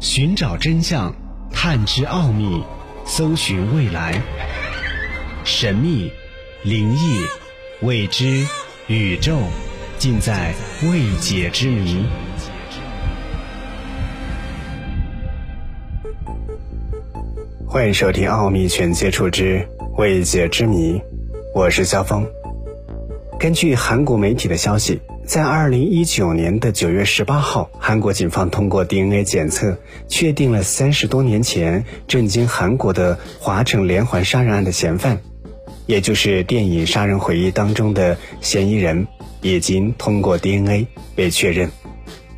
[0.00, 1.12] 寻找真相，
[1.50, 2.62] 探知奥秘，
[3.04, 4.22] 搜寻未来。
[5.42, 6.12] 神秘、
[6.62, 7.20] 灵异、
[7.80, 8.46] 未知、
[8.86, 9.36] 宇宙，
[9.98, 12.04] 尽在未解之谜。
[17.66, 20.92] 欢迎收听《奥秘全接触之未解之谜》，
[21.52, 22.24] 我是肖峰。
[23.36, 29.76] 根据韩国媒体的消息，在二零一九年的九月十八号，韩国警方通过 DNA 检测，
[30.08, 35.20] 确定了三十多年前震惊韩国的华城连环杀人案的嫌犯，
[35.84, 39.06] 也就是电影《杀人回忆》当中的嫌疑人，
[39.42, 41.70] 已经通过 DNA 被确认。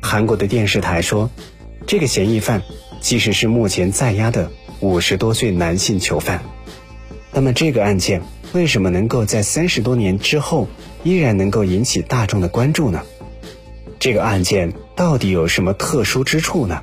[0.00, 1.30] 韩国的电视台说，
[1.86, 2.62] 这个嫌疑犯
[3.00, 4.50] 其实是目前在押的。
[4.80, 6.42] 五十多岁男性囚犯，
[7.32, 10.66] 那么这个案件为什么能够在三十多年之后
[11.04, 13.02] 依然能够引起大众的关注呢？
[13.98, 16.82] 这个案件到底有什么特殊之处呢？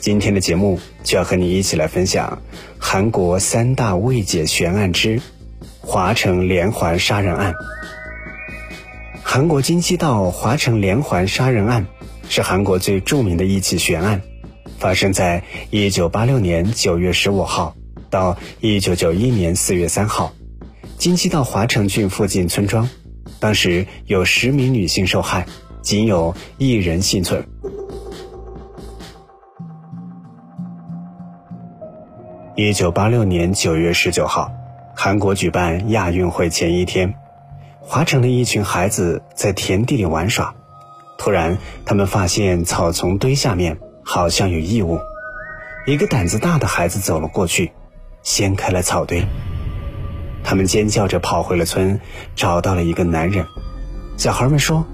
[0.00, 2.42] 今天的节目就要和你一起来分享
[2.78, 5.20] 韩国三大未解悬案之
[5.80, 7.54] 华城连环杀人案。
[9.22, 11.86] 韩国京畿道华城连环杀人案
[12.28, 14.22] 是韩国最著名的一起悬案。
[14.78, 17.74] 发生在一九八六年九月十五号
[18.10, 20.34] 到一九九一年四月三号，
[20.98, 22.88] 京畿道华城郡附近村庄，
[23.38, 25.46] 当时有十名女性受害，
[25.82, 27.46] 仅有一人幸存。
[32.54, 34.50] 一九八六年九月十九号，
[34.94, 37.14] 韩国举办亚运会前一天，
[37.80, 40.54] 华城的一群孩子在田地里玩耍，
[41.18, 43.78] 突然他们发现草丛堆下面。
[44.08, 45.00] 好像有异物，
[45.84, 47.72] 一个胆子大的孩子走了过去，
[48.22, 49.26] 掀开了草堆。
[50.46, 52.00] 他们尖叫着跑回了村，
[52.36, 53.44] 找到了一个男人。
[54.16, 54.86] 小孩们说：“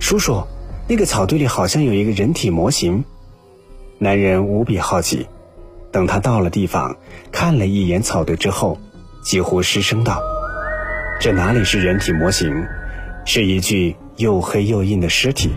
[0.00, 0.42] 叔叔，
[0.88, 3.04] 那个草堆里好像有一个人体模型。”
[4.00, 5.26] 男人无比好奇，
[5.92, 6.96] 等他到了地方，
[7.30, 8.78] 看了一眼草堆之后，
[9.22, 10.18] 几乎失声道
[11.20, 12.64] ：“这哪里是人体模型，
[13.26, 15.50] 是一具又黑又硬的尸体。”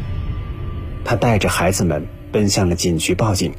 [1.06, 2.06] 他带着孩子们。
[2.32, 3.52] 奔向了警局报警，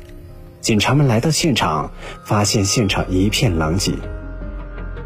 [0.61, 1.91] 警察们来到现场，
[2.25, 3.95] 发现现场一片狼藉，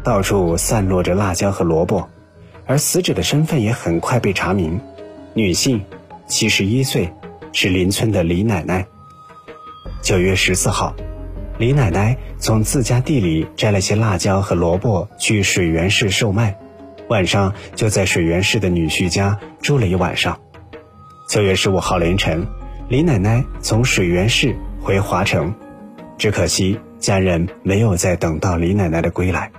[0.05, 2.07] 到处散落着辣椒和萝卜，
[2.67, 4.79] 而死者的身份也很快被查明，
[5.33, 5.83] 女性，
[6.27, 7.11] 七十一岁，
[7.51, 8.85] 是邻村的李奶奶。
[10.03, 10.95] 九月十四号，
[11.57, 16.55] 李奶奶从自家地里摘了些辣椒和萝卜去水源市售卖，
[17.09, 20.39] 晚上就在水源市的女婿家住了一晚上。
[21.27, 22.45] 九月十五号凌晨。
[22.87, 25.55] 李奶奶从水源市回华城，
[26.19, 29.51] 只可惜家人没有再等到李奶奶的归来，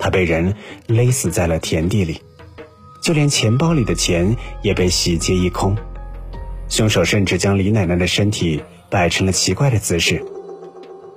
[0.00, 0.56] 他被人
[0.86, 2.22] 勒死在了田地里，
[3.00, 5.76] 就连钱包里的钱也被洗劫一空。
[6.68, 10.24] 凶手甚至将李奶奶的身体摆成了奇怪的姿势，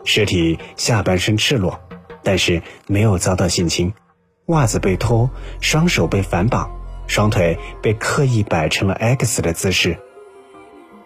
[0.04, 1.80] 尸体下半身赤裸，
[2.24, 3.94] 但是没有遭到性侵，
[4.48, 5.30] 袜子被脱，
[5.62, 6.70] 双手被反绑，
[7.08, 9.98] 双腿被刻意摆成了 X 的姿势。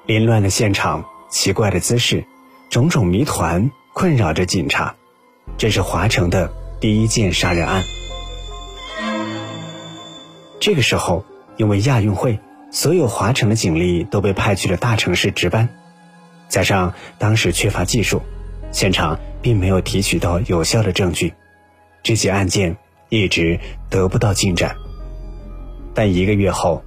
[0.05, 2.25] 凌乱的现场，奇怪的姿势，
[2.69, 4.95] 种种谜团困扰着警察。
[5.57, 7.83] 这是华城的第一件杀人案。
[10.59, 11.25] 这个时候，
[11.57, 12.39] 因为亚运会，
[12.71, 15.69] 所有华城的警力都被派去了大城市值班，
[16.49, 18.21] 加上当时缺乏技术，
[18.71, 21.33] 现场并没有提取到有效的证据，
[22.03, 22.77] 这起案件
[23.09, 24.75] 一直得不到进展。
[25.95, 26.83] 但一个月后，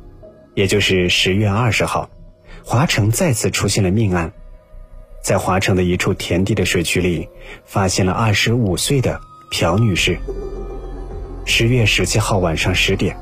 [0.55, 2.09] 也就是十月二十号。
[2.63, 4.33] 华城再次出现了命案，
[5.23, 7.29] 在华城的一处田地的水渠里，
[7.65, 10.19] 发现了二十五岁的朴女士。
[11.45, 13.17] 十月十七号晚上十点，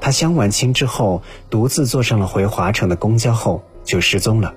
[0.00, 4.54] 她相完亲之后，独自坐上了回华城的公交后就失踪了。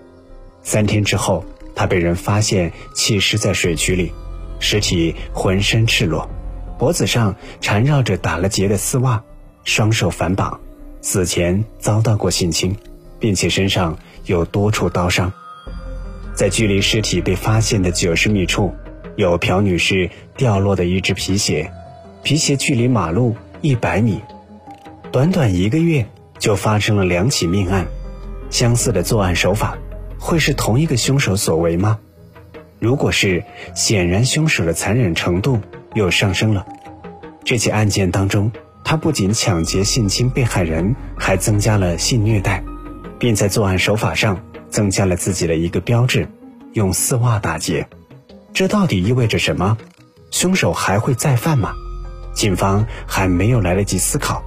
[0.63, 1.44] 三天之后，
[1.75, 4.12] 她被人发现弃尸在水渠里，
[4.59, 6.30] 尸体浑身赤裸，
[6.78, 9.22] 脖子上缠绕着打了结的丝袜，
[9.63, 10.59] 双手反绑，
[11.01, 12.75] 死前遭到过性侵，
[13.19, 13.97] 并且身上。
[14.25, 15.34] 有多处刀伤，
[16.36, 18.72] 在距离尸体被发现的九十米处，
[19.19, 21.74] 有朴女士掉落的一只皮鞋，
[22.24, 24.21] 皮鞋距离马路一百米。
[25.12, 26.07] 短短一个月
[26.38, 27.86] 就发生了两起命案，
[28.50, 29.77] 相似的作案手法，
[30.18, 32.00] 会是同一个凶手所为吗？
[32.80, 33.44] 如果是，
[33.75, 35.60] 显然凶手的残忍程度
[35.95, 36.65] 又上升了。
[37.44, 38.50] 这起案件当中，
[38.86, 42.63] 他不仅抢劫性侵被害人，还增加了性虐待。
[43.19, 46.30] 并在作案手法上增加了自己的一个标志，
[46.72, 47.86] 用丝袜打劫。
[48.54, 49.78] 这到底意味着什么？
[50.31, 51.74] 凶手还会再犯吗？
[52.34, 54.44] 警方还没有来得及思考，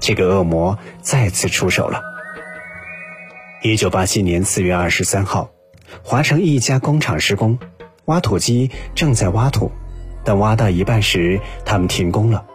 [0.00, 2.00] 这个恶魔再次出手了。
[3.62, 5.50] 一九八七年四月二十三号，
[6.02, 7.58] 华城一家工厂施工，
[8.06, 9.70] 挖土机正在挖土，
[10.24, 12.46] 但挖到一半时，他们停工了，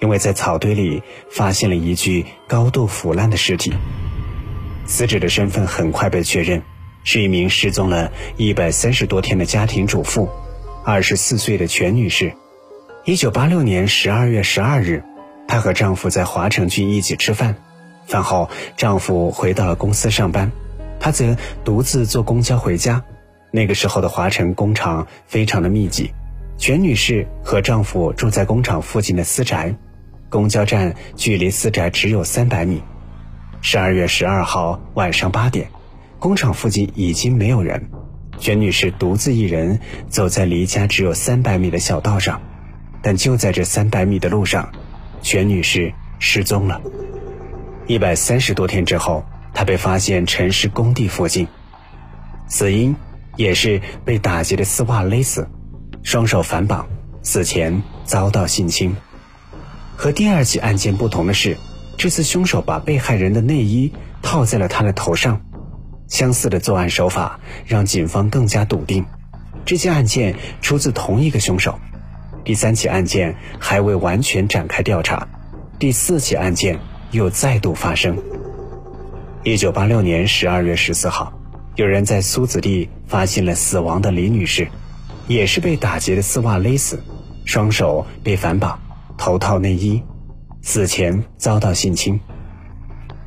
[0.00, 3.72] 因为在草堆里发现了一具高度腐烂的尸体。
[4.86, 6.62] 死者的身份很快被确认，
[7.06, 10.28] 是一名失踪了一百三十多天的家庭主妇，
[10.84, 12.34] 二十四岁的全女士。
[13.04, 15.04] 一九八六年十二月十二日，
[15.46, 17.54] 她和丈夫在华城郡一起吃饭，
[18.08, 20.50] 饭后丈夫回到了公司上班，
[20.98, 23.04] 她则独自坐公交回家。
[23.52, 26.10] 那个时候的华城工厂非常的密集，
[26.58, 29.76] 全女士和丈夫住在工厂附近的私宅，
[30.28, 32.82] 公交站距离私宅只有三百米。
[33.62, 35.68] 十二月十二号晚上八点，
[36.18, 37.90] 工厂附近已经没有人，
[38.38, 42.40] 全女士独自一人走在离家只有三百米的小道上，
[43.02, 44.72] 但就在这三百米的路上，
[45.22, 46.80] 全女士失踪了。
[47.86, 49.24] 一百三十多天之后，
[49.54, 51.46] 她被发现沉尸工地附近，
[52.48, 52.96] 死因
[53.36, 55.48] 也是被打劫的丝袜勒死，
[56.02, 56.86] 双手反绑，
[57.22, 58.96] 死前遭到性侵。
[59.96, 61.56] 和第二起案件不同的是。
[61.98, 63.90] 这次凶手把被害人的内衣
[64.20, 65.40] 套在了他的头上，
[66.08, 69.04] 相似的作案手法让警方更加笃定，
[69.64, 71.78] 这些案件出自同一个凶手。
[72.44, 75.26] 第三起案件还未完全展开调查，
[75.78, 76.78] 第四起案件
[77.10, 78.16] 又再度发生。
[79.42, 81.32] 一九八六年十二月十四号，
[81.74, 84.68] 有人在苏子地发现了死亡的李女士，
[85.26, 87.02] 也是被打劫的丝袜勒死，
[87.44, 88.78] 双手被反绑，
[89.16, 90.02] 头套内衣。
[90.62, 92.18] 死前遭到性侵。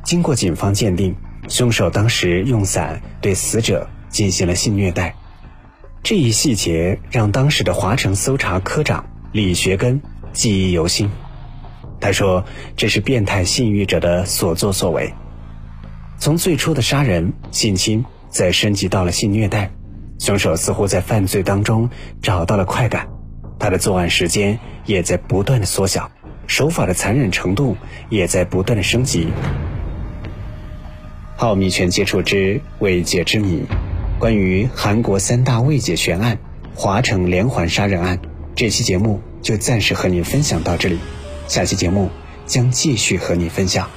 [0.02, 1.14] 经过警方鉴定，
[1.50, 5.16] 凶手当时用伞对死者进行了性虐待。
[6.02, 10.00] 这一细节让当时的华城搜查科长李学根
[10.32, 11.10] 记忆犹新。
[12.00, 12.44] 他说
[12.76, 15.12] ：“这是变态性欲者的所作所为。
[16.18, 19.70] 从最初的杀人、性侵，再升级到了性虐待，
[20.18, 21.90] 凶手似乎在犯罪当中
[22.22, 23.08] 找到了快感。
[23.58, 26.10] 他的作案时间也在不断的缩小。”
[26.46, 27.76] 手法的残忍程度
[28.08, 29.28] 也在不断的升级。
[31.40, 33.62] 奥秘全接触之未解之谜，
[34.18, 36.38] 关于韩国三大未解悬案——
[36.76, 38.20] 华城连环杀人案，
[38.54, 40.98] 这期节目就暂时和你分享到这里，
[41.48, 42.10] 下期节目
[42.44, 43.88] 将继续和你分享。